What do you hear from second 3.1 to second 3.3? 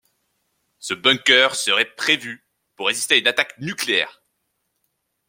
à une